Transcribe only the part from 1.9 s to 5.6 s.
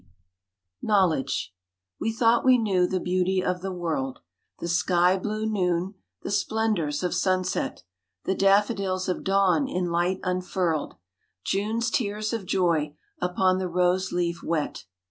E thought we knew the beauty of the The sky blue